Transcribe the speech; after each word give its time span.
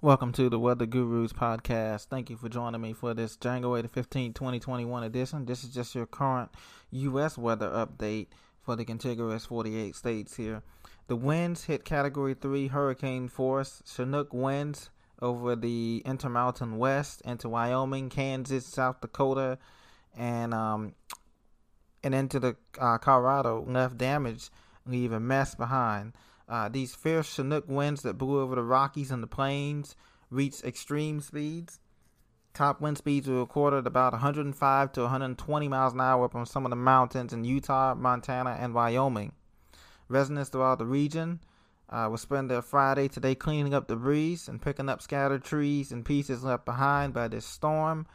Welcome 0.00 0.30
to 0.34 0.48
the 0.48 0.60
Weather 0.60 0.86
Gurus 0.86 1.32
podcast. 1.32 2.04
Thank 2.04 2.30
you 2.30 2.36
for 2.36 2.48
joining 2.48 2.80
me 2.80 2.92
for 2.92 3.14
this 3.14 3.34
January 3.34 3.82
the 3.82 3.88
15th, 3.88 4.36
2021 4.36 5.02
edition. 5.02 5.44
This 5.44 5.64
is 5.64 5.74
just 5.74 5.92
your 5.92 6.06
current 6.06 6.52
U.S. 6.92 7.36
weather 7.36 7.68
update 7.70 8.28
for 8.62 8.76
the 8.76 8.84
contiguous 8.84 9.46
48 9.46 9.96
states 9.96 10.36
here. 10.36 10.62
The 11.08 11.16
winds 11.16 11.64
hit 11.64 11.84
Category 11.84 12.34
3 12.34 12.68
hurricane 12.68 13.26
force, 13.26 13.82
Chinook 13.92 14.32
winds 14.32 14.90
over 15.20 15.56
the 15.56 16.00
Intermountain 16.06 16.78
West 16.78 17.20
into 17.22 17.48
Wyoming, 17.48 18.08
Kansas, 18.08 18.66
South 18.66 19.00
Dakota, 19.00 19.58
and 20.16 20.54
um, 20.54 20.94
and 22.04 22.14
into 22.14 22.38
the 22.38 22.54
uh, 22.80 22.98
Colorado 22.98 23.64
left 23.66 23.98
damage, 23.98 24.50
leave 24.86 25.10
a 25.10 25.18
mess 25.18 25.56
behind. 25.56 26.12
Uh, 26.48 26.68
these 26.68 26.94
fierce 26.94 27.34
Chinook 27.34 27.68
winds 27.68 28.02
that 28.02 28.16
blew 28.16 28.40
over 28.40 28.54
the 28.54 28.62
Rockies 28.62 29.10
and 29.10 29.22
the 29.22 29.26
plains 29.26 29.94
reached 30.30 30.64
extreme 30.64 31.20
speeds. 31.20 31.80
Top 32.54 32.80
wind 32.80 32.98
speeds 32.98 33.28
were 33.28 33.40
recorded 33.40 33.86
about 33.86 34.12
105 34.12 34.92
to 34.92 35.02
120 35.02 35.68
miles 35.68 35.92
an 35.92 36.00
hour 36.00 36.28
from 36.28 36.46
some 36.46 36.64
of 36.64 36.70
the 36.70 36.76
mountains 36.76 37.32
in 37.32 37.44
Utah, 37.44 37.94
Montana, 37.94 38.56
and 38.58 38.74
Wyoming. 38.74 39.32
Residents 40.08 40.48
throughout 40.48 40.78
the 40.78 40.86
region 40.86 41.40
uh, 41.90 42.08
will 42.10 42.16
spend 42.16 42.50
their 42.50 42.62
Friday 42.62 43.08
today 43.08 43.34
cleaning 43.34 43.74
up 43.74 43.86
debris 43.86 44.40
and 44.48 44.60
picking 44.60 44.88
up 44.88 45.02
scattered 45.02 45.44
trees 45.44 45.92
and 45.92 46.04
pieces 46.04 46.42
left 46.42 46.64
behind 46.64 47.12
by 47.12 47.28
this 47.28 47.44
storm 47.44 48.06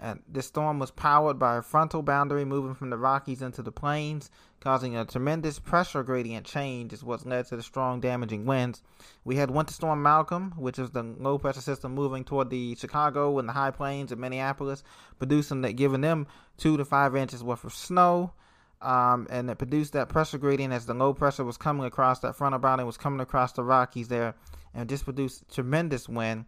and 0.00 0.22
this 0.26 0.46
storm 0.46 0.78
was 0.78 0.90
powered 0.90 1.38
by 1.38 1.58
a 1.58 1.62
frontal 1.62 2.02
boundary 2.02 2.46
moving 2.46 2.74
from 2.74 2.88
the 2.88 2.96
Rockies 2.96 3.42
into 3.42 3.60
the 3.60 3.70
plains, 3.70 4.30
causing 4.58 4.96
a 4.96 5.04
tremendous 5.04 5.58
pressure 5.58 6.02
gradient 6.02 6.46
change, 6.46 6.94
is 6.94 7.04
what 7.04 7.26
led 7.26 7.46
to 7.48 7.56
the 7.56 7.62
strong 7.62 8.00
damaging 8.00 8.46
winds. 8.46 8.82
We 9.24 9.36
had 9.36 9.50
Winter 9.50 9.74
Storm 9.74 10.02
Malcolm, 10.02 10.54
which 10.56 10.78
is 10.78 10.90
the 10.90 11.02
low 11.02 11.36
pressure 11.36 11.60
system 11.60 11.94
moving 11.94 12.24
toward 12.24 12.48
the 12.48 12.74
Chicago 12.76 13.38
and 13.38 13.46
the 13.46 13.52
high 13.52 13.70
plains 13.70 14.10
of 14.10 14.18
Minneapolis, 14.18 14.82
producing 15.18 15.60
that, 15.62 15.74
giving 15.74 16.00
them 16.00 16.26
two 16.56 16.78
to 16.78 16.84
five 16.86 17.14
inches 17.14 17.44
worth 17.44 17.64
of 17.64 17.74
snow. 17.74 18.32
Um, 18.80 19.26
and 19.28 19.50
it 19.50 19.58
produced 19.58 19.92
that 19.92 20.08
pressure 20.08 20.38
gradient 20.38 20.72
as 20.72 20.86
the 20.86 20.94
low 20.94 21.12
pressure 21.12 21.44
was 21.44 21.58
coming 21.58 21.84
across 21.84 22.20
that 22.20 22.34
frontal 22.34 22.58
boundary 22.58 22.86
was 22.86 22.96
coming 22.96 23.20
across 23.20 23.52
the 23.52 23.62
Rockies 23.62 24.08
there, 24.08 24.34
and 24.72 24.88
just 24.88 25.04
produced 25.04 25.44
tremendous 25.52 26.08
wind. 26.08 26.46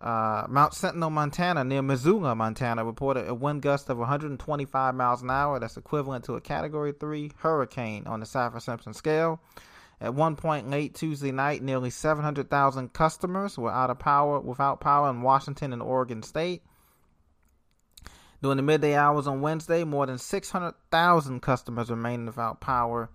Uh, 0.00 0.46
Mount 0.48 0.72
Sentinel, 0.72 1.10
Montana, 1.10 1.62
near 1.62 1.82
Missoula, 1.82 2.34
Montana, 2.34 2.84
reported 2.84 3.28
a 3.28 3.34
wind 3.34 3.60
gust 3.60 3.90
of 3.90 3.98
125 3.98 4.94
miles 4.94 5.22
an 5.22 5.30
hour. 5.30 5.58
That's 5.58 5.76
equivalent 5.76 6.24
to 6.24 6.36
a 6.36 6.40
Category 6.40 6.92
3 6.92 7.32
hurricane 7.36 8.06
on 8.06 8.20
the 8.20 8.26
Saffir 8.26 8.62
Simpson 8.62 8.94
scale. 8.94 9.40
At 10.00 10.14
one 10.14 10.36
point 10.36 10.70
late 10.70 10.94
Tuesday 10.94 11.32
night, 11.32 11.62
nearly 11.62 11.90
700,000 11.90 12.94
customers 12.94 13.58
were 13.58 13.70
out 13.70 13.90
of 13.90 13.98
power, 13.98 14.40
without 14.40 14.80
power 14.80 15.10
in 15.10 15.20
Washington 15.20 15.74
and 15.74 15.82
Oregon 15.82 16.22
State. 16.22 16.62
During 18.40 18.56
the 18.56 18.62
midday 18.62 18.94
hours 18.94 19.26
on 19.26 19.42
Wednesday, 19.42 19.84
more 19.84 20.06
than 20.06 20.16
600,000 20.16 21.40
customers 21.42 21.90
remained 21.90 22.26
without 22.26 22.62
power, 22.62 23.10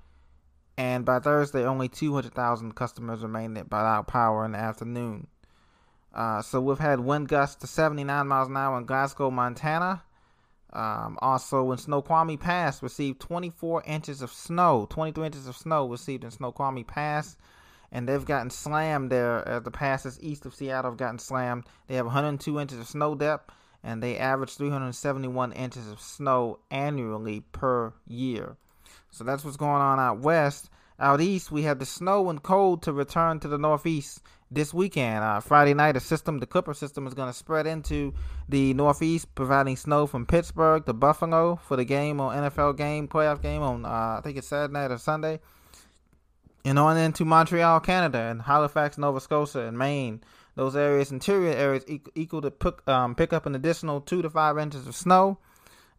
and 0.77 1.03
by 1.03 1.20
Thursday, 1.20 1.64
only 1.64 1.89
200,000 1.89 2.75
customers 2.75 3.23
remained 3.23 3.58
without 3.58 4.05
power 4.05 4.45
in 4.45 4.52
the 4.52 4.59
afternoon. 4.59 5.25
Uh, 6.16 6.41
so 6.41 6.61
we've 6.61 6.80
had 6.80 7.02
wind 7.02 7.27
gusts 7.27 7.58
to 7.58 7.67
79 7.67 8.25
miles 8.27 8.47
an 8.47 8.55
hour 8.55 8.77
in 8.77 8.85
Glasgow, 8.85 9.30
Montana. 9.30 10.02
Um, 10.71 11.17
also, 11.21 11.71
in 11.71 11.77
Snoqualmie 11.77 12.38
Pass, 12.38 12.81
received 12.81 13.19
24 13.19 13.83
inches 13.85 14.21
of 14.21 14.31
snow. 14.31 14.88
23 14.89 15.25
inches 15.25 15.47
of 15.47 15.58
snow 15.58 15.88
received 15.88 16.23
in 16.23 16.31
Snoqualmie 16.31 16.86
Pass, 16.86 17.36
and 17.91 18.08
they've 18.08 18.25
gotten 18.25 18.49
slammed 18.49 19.09
there 19.09 19.45
as 19.47 19.63
the 19.63 19.71
passes 19.71 20.17
east 20.21 20.45
of 20.45 20.55
Seattle 20.55 20.91
have 20.91 20.97
gotten 20.97 21.19
slammed. 21.19 21.66
They 21.88 21.95
have 21.95 22.05
102 22.05 22.59
inches 22.59 22.80
of 22.80 22.88
snow 22.88 23.16
depth, 23.16 23.52
and 23.83 24.02
they 24.02 24.17
average 24.17 24.55
371 24.55 25.52
inches 25.53 25.89
of 25.89 26.02
snow 26.02 26.59
annually 26.71 27.41
per 27.52 27.93
year. 28.08 28.55
So 29.11 29.23
that's 29.23 29.43
what's 29.43 29.58
going 29.58 29.82
on 29.82 29.99
out 29.99 30.20
west. 30.20 30.70
Out 30.97 31.20
east, 31.20 31.52
we 31.52 31.64
have 31.64 31.80
the 31.80 31.86
snow 31.86 32.30
and 32.30 32.42
cold 32.42 32.82
to 32.83 32.93
return 32.93 33.39
to 33.42 33.49
the 33.49 33.58
northeast 33.58 34.21
this 34.55 34.73
weekend. 34.73 35.23
Uh, 35.23 35.39
Friday 35.39 35.73
night, 35.73 35.95
a 35.95 35.99
system, 35.99 36.39
the 36.39 36.48
Clipper 36.48 36.73
system, 36.73 37.05
is 37.05 37.14
going 37.14 37.30
to 37.30 37.38
spread 37.38 37.67
into 37.67 38.14
the 38.49 38.73
Northeast, 38.73 39.36
providing 39.36 39.76
snow 39.76 40.08
from 40.08 40.26
Pittsburgh 40.26 40.86
to 40.86 40.93
Buffalo 40.93 41.58
for 41.58 41.76
the 41.76 41.86
game 41.86 42.20
on 42.20 42.49
NFL 42.49 42.77
game, 42.77 43.08
playoff 43.08 43.42
game 43.42 43.61
on, 43.61 43.86
uh, 43.86 43.89
I 44.17 44.21
think 44.23 44.38
it's 44.38 44.48
Saturday 44.48 44.73
night 44.73 44.92
or 44.92 44.98
Sunday. 44.98 45.39
And 46.64 46.80
on 46.80 46.98
into 46.98 47.26
Montreal, 47.26 47.82
Canada, 47.82 48.17
and 48.17 48.42
Halifax, 48.42 48.98
Nova 48.98 49.20
Scotia, 49.20 49.60
and 49.60 49.77
Maine. 49.77 50.21
Those 50.55 50.76
areas, 50.76 51.11
interior 51.11 51.52
areas, 51.52 51.83
equal, 51.88 52.14
equal 52.15 52.42
to 52.42 52.49
pick, 52.49 52.88
um, 52.88 53.14
pick 53.14 53.33
up 53.33 53.45
an 53.45 53.54
additional 53.54 54.02
two 54.02 54.21
to 54.21 54.30
five 54.30 54.58
inches 54.58 54.88
of 54.88 54.95
snow. 54.95 55.38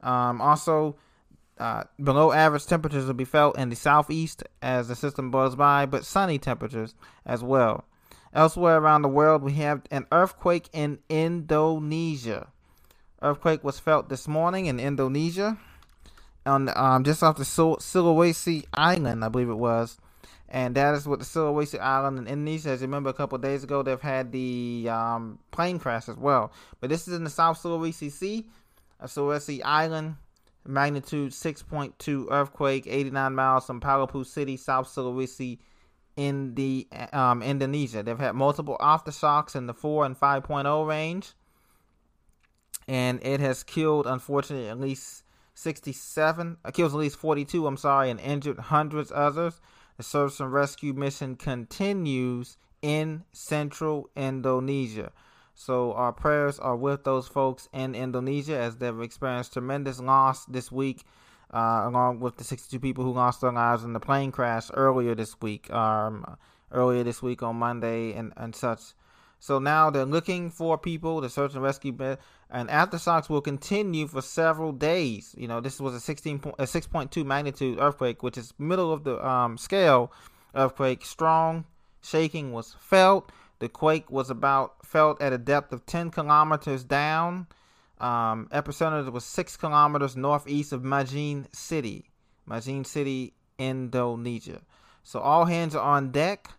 Um, 0.03 0.41
also, 0.41 0.97
uh, 1.59 1.85
below 2.03 2.33
average 2.33 2.67
temperatures 2.67 3.07
will 3.07 3.15
be 3.15 3.25
felt 3.25 3.59
in 3.59 3.69
the 3.69 3.77
southeast 3.77 4.43
as 4.63 4.89
the 4.89 4.97
system 4.97 5.31
blows 5.31 5.55
by, 5.55 5.87
but 5.87 6.05
sunny 6.05 6.39
temperatures 6.39 6.95
as 7.25 7.43
well. 7.43 7.85
Elsewhere 8.37 8.77
around 8.77 9.01
the 9.01 9.09
world, 9.09 9.43
we 9.43 9.55
have 9.55 9.81
an 9.91 10.05
earthquake 10.13 10.69
in 10.75 10.99
Indonesia. 11.09 12.49
Earthquake 13.23 13.65
was 13.65 13.81
felt 13.81 14.11
this 14.11 14.29
morning 14.29 14.67
in 14.67 14.79
Indonesia, 14.79 15.57
on 16.45 16.71
um, 16.77 17.03
just 17.03 17.23
off 17.23 17.39
the 17.39 17.45
Sulawesi 17.45 18.67
Island, 18.75 19.25
I 19.25 19.31
believe 19.31 19.49
it 19.49 19.55
was, 19.55 19.97
and 20.51 20.75
that 20.75 20.95
is 20.95 21.09
what 21.09 21.19
the 21.19 21.25
Sulawesi 21.25 21.81
Island 21.81 22.19
in 22.19 22.27
Indonesia. 22.27 22.69
As 22.69 22.83
you 22.83 22.89
remember, 22.89 23.09
a 23.09 23.15
couple 23.15 23.39
days 23.39 23.65
ago, 23.65 23.83
they've 23.83 23.99
had 23.99 24.33
the 24.33 24.87
um, 24.91 25.39
plane 25.51 25.79
crash 25.79 26.07
as 26.07 26.19
well. 26.19 26.53
But 26.79 26.91
this 26.91 27.09
is 27.09 27.15
in 27.15 27.25
the 27.25 27.31
South 27.31 27.63
Sulawesi 27.63 28.13
Sea, 28.13 28.47
a 29.01 29.07
Sulawesi 29.07 29.63
Island, 29.65 30.17
magnitude 30.67 31.33
6.2 31.33 32.27
earthquake, 32.31 32.87
89 32.87 33.35
miles 33.35 33.67
from 33.67 33.81
Palupu 33.81 34.27
City, 34.27 34.59
South 34.59 34.95
Sulawesi 34.95 35.57
in 36.17 36.55
the 36.55 36.89
um, 37.13 37.43
Indonesia. 37.43 38.03
They've 38.03 38.19
had 38.19 38.35
multiple 38.35 38.77
aftershocks 38.81 39.55
in 39.55 39.67
the 39.67 39.75
4 39.75 40.07
and 40.07 40.19
5.0 40.19 40.87
range. 40.87 41.33
And 42.89 43.21
it 43.23 43.41
has 43.41 43.63
killed, 43.63 44.07
unfortunately, 44.07 44.69
at 44.69 44.81
least 44.81 45.25
67, 45.55 46.59
uh, 46.65 46.71
kills 46.71 46.95
at 46.95 46.99
least 46.99 47.17
42, 47.17 47.67
I'm 47.67 47.77
sorry, 47.77 48.11
and 48.11 48.21
injured 48.21 48.59
hundreds 48.59 49.11
others. 49.13 49.61
The 49.97 50.03
search 50.03 50.41
and 50.41 50.53
rescue 50.53 50.93
mission 50.93 51.37
continues 51.37 52.57
in 52.83 53.25
central 53.33 54.11
Indonesia. 54.15 55.11
So 55.55 55.95
our 55.95 56.13
prayers 56.13 56.59
are 56.59 56.77
with 56.77 57.05
those 57.05 57.27
folks 57.27 57.69
in 57.73 57.95
Indonesia 57.95 58.57
as 58.57 58.77
they've 58.77 59.01
experienced 59.01 59.55
tremendous 59.55 59.99
loss 59.99 60.45
this 60.45 60.71
week 60.71 61.05
uh, 61.53 61.83
along 61.85 62.21
with 62.21 62.37
the 62.37 62.45
62 62.45 62.79
people 62.81 63.05
who 63.05 63.13
lost 63.13 63.41
their 63.41 63.53
lives 63.53 63.85
in 63.85 63.93
the 63.93 64.01
plane 64.01 64.33
crash 64.33 64.71
earlier 64.75 65.15
this 65.15 65.41
week, 65.41 65.73
um, 65.73 66.37
earlier 66.73 67.05
this 67.05 67.23
week 67.23 67.43
on 67.43 67.57
Monday 67.57 68.13
and, 68.13 68.33
and 68.37 68.55
such. 68.55 68.81
So 69.39 69.59
now 69.59 69.91
they're 69.91 70.05
looking 70.05 70.51
for 70.51 70.79
people 70.79 71.21
to 71.21 71.29
search 71.29 71.55
and 71.55 71.63
rescue, 71.63 71.95
and 72.51 72.69
aftershocks 72.69 73.29
will 73.29 73.41
continue 73.41 74.07
for 74.07 74.23
several 74.23 74.73
days. 74.73 75.35
You 75.37 75.47
know, 75.47 75.61
this 75.61 75.81
was 75.81 75.95
a 75.95 76.01
16 76.01 76.41
a 76.59 76.65
6.2 76.65 77.25
magnitude 77.25 77.79
earthquake, 77.79 78.23
which 78.23 78.39
is 78.39 78.55
middle 78.59 78.93
of 78.93 79.05
the 79.05 79.25
um, 79.25 79.59
scale 79.59 80.11
earthquake. 80.55 81.05
Strong 81.05 81.65
shaking 82.03 82.53
was 82.53 82.77
felt. 82.81 83.31
The 83.59 83.69
quake 83.69 84.11
was 84.11 84.31
about 84.31 84.85
felt 84.85 85.21
at 85.21 85.33
a 85.33 85.39
depth 85.39 85.73
of 85.73 85.87
10 85.87 86.11
kilometers 86.11 86.85
down 86.85 87.47
um, 88.01 88.49
epicenter 88.53 89.11
was 89.11 89.25
six 89.25 89.57
kilometers 89.57 90.17
northeast 90.17 90.73
of 90.73 90.83
Majene 90.83 91.47
City, 91.55 92.11
Majene 92.49 92.87
City, 92.87 93.35
Indonesia. 93.59 94.61
So 95.03 95.21
all 95.21 95.45
hands 95.45 95.75
are 95.75 95.97
on 95.97 96.11
deck 96.11 96.51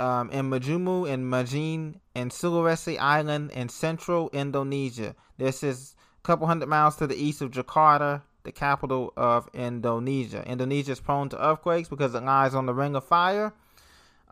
um, 0.00 0.30
in 0.30 0.50
Majumu 0.50 1.08
and 1.08 1.24
Majene 1.32 2.00
and 2.14 2.30
Sulawesi 2.30 2.98
Island 2.98 3.52
in 3.52 3.68
central 3.68 4.30
Indonesia. 4.32 5.14
This 5.38 5.62
is 5.62 5.94
a 6.18 6.26
couple 6.26 6.46
hundred 6.46 6.68
miles 6.68 6.96
to 6.96 7.06
the 7.06 7.16
east 7.16 7.40
of 7.40 7.50
Jakarta, 7.50 8.22
the 8.42 8.52
capital 8.52 9.12
of 9.16 9.48
Indonesia. 9.54 10.42
Indonesia 10.48 10.92
is 10.92 11.00
prone 11.00 11.28
to 11.28 11.44
earthquakes 11.44 11.88
because 11.88 12.14
it 12.14 12.22
lies 12.22 12.54
on 12.54 12.66
the 12.66 12.74
ring 12.74 12.96
of 12.96 13.04
fire. 13.04 13.52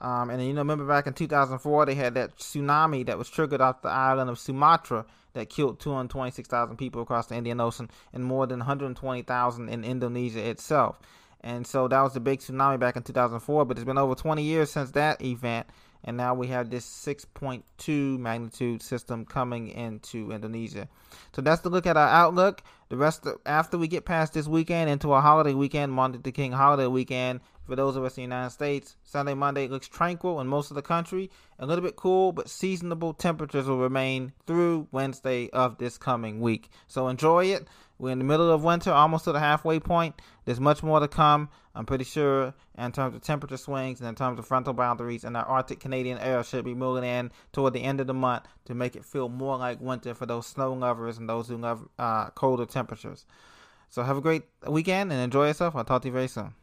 Um, 0.02 0.30
and 0.30 0.44
you 0.44 0.52
know, 0.52 0.62
remember 0.62 0.84
back 0.84 1.06
in 1.06 1.14
2004, 1.14 1.86
they 1.86 1.94
had 1.94 2.14
that 2.14 2.36
tsunami 2.36 3.06
that 3.06 3.16
was 3.16 3.30
triggered 3.30 3.60
off 3.60 3.82
the 3.82 3.88
island 3.88 4.28
of 4.28 4.38
Sumatra 4.38 5.06
that 5.34 5.48
killed 5.48 5.78
226,000 5.78 6.76
people 6.76 7.02
across 7.02 7.28
the 7.28 7.36
Indian 7.36 7.60
Ocean 7.60 7.88
and 8.12 8.24
more 8.24 8.46
than 8.48 8.58
120,000 8.58 9.68
in 9.68 9.84
Indonesia 9.84 10.46
itself. 10.46 10.98
And 11.40 11.64
so 11.66 11.86
that 11.86 12.00
was 12.02 12.14
the 12.14 12.20
big 12.20 12.40
tsunami 12.40 12.80
back 12.80 12.96
in 12.96 13.04
2004, 13.04 13.64
but 13.64 13.78
it's 13.78 13.84
been 13.84 13.96
over 13.96 14.16
20 14.16 14.42
years 14.42 14.72
since 14.72 14.90
that 14.90 15.22
event. 15.22 15.68
And 16.04 16.16
now 16.16 16.34
we 16.34 16.48
have 16.48 16.70
this 16.70 16.84
6.2 16.86 18.18
magnitude 18.18 18.82
system 18.82 19.24
coming 19.24 19.68
into 19.68 20.32
Indonesia. 20.32 20.88
So 21.32 21.42
that's 21.42 21.62
the 21.62 21.70
look 21.70 21.86
at 21.86 21.96
our 21.96 22.08
outlook. 22.08 22.62
the 22.88 22.96
rest 22.96 23.26
of, 23.26 23.38
after 23.46 23.78
we 23.78 23.88
get 23.88 24.04
past 24.04 24.34
this 24.34 24.46
weekend 24.46 24.90
into 24.90 25.12
a 25.14 25.20
holiday 25.20 25.54
weekend, 25.54 25.92
Martin 25.92 26.16
Luther 26.16 26.30
King 26.30 26.52
holiday 26.52 26.86
weekend, 26.86 27.40
for 27.64 27.76
those 27.76 27.96
of 27.96 28.04
us 28.04 28.18
in 28.18 28.22
the 28.22 28.34
United 28.34 28.50
States, 28.50 28.96
Sunday, 29.04 29.34
Monday 29.34 29.68
looks 29.68 29.88
tranquil 29.88 30.40
in 30.40 30.46
most 30.48 30.70
of 30.70 30.74
the 30.74 30.82
country. 30.82 31.30
A 31.58 31.64
little 31.64 31.84
bit 31.84 31.96
cool, 31.96 32.32
but 32.32 32.50
seasonable 32.50 33.14
temperatures 33.14 33.66
will 33.66 33.78
remain 33.78 34.32
through 34.46 34.88
Wednesday 34.90 35.48
of 35.50 35.78
this 35.78 35.96
coming 35.96 36.40
week. 36.40 36.70
So 36.88 37.08
enjoy 37.08 37.46
it. 37.46 37.68
We're 38.02 38.10
in 38.10 38.18
the 38.18 38.24
middle 38.24 38.50
of 38.50 38.64
winter, 38.64 38.90
almost 38.90 39.26
to 39.26 39.32
the 39.32 39.38
halfway 39.38 39.78
point. 39.78 40.20
There's 40.44 40.58
much 40.58 40.82
more 40.82 40.98
to 40.98 41.06
come, 41.06 41.48
I'm 41.72 41.86
pretty 41.86 42.02
sure, 42.02 42.52
in 42.76 42.90
terms 42.90 43.14
of 43.14 43.22
temperature 43.22 43.56
swings 43.56 44.00
and 44.00 44.08
in 44.08 44.16
terms 44.16 44.40
of 44.40 44.44
frontal 44.44 44.72
boundaries. 44.72 45.22
And 45.22 45.36
the 45.36 45.44
Arctic 45.44 45.78
Canadian 45.78 46.18
air 46.18 46.42
should 46.42 46.64
be 46.64 46.74
moving 46.74 47.04
in 47.04 47.30
toward 47.52 47.74
the 47.74 47.84
end 47.84 48.00
of 48.00 48.08
the 48.08 48.12
month 48.12 48.46
to 48.64 48.74
make 48.74 48.96
it 48.96 49.04
feel 49.04 49.28
more 49.28 49.56
like 49.56 49.80
winter 49.80 50.14
for 50.14 50.26
those 50.26 50.48
snow 50.48 50.72
lovers 50.72 51.16
and 51.16 51.28
those 51.28 51.46
who 51.46 51.56
love 51.56 51.86
uh, 51.96 52.30
colder 52.30 52.66
temperatures. 52.66 53.24
So 53.88 54.02
have 54.02 54.16
a 54.16 54.20
great 54.20 54.42
weekend 54.66 55.12
and 55.12 55.20
enjoy 55.20 55.46
yourself. 55.46 55.76
I'll 55.76 55.84
talk 55.84 56.02
to 56.02 56.08
you 56.08 56.12
very 56.12 56.26
soon. 56.26 56.54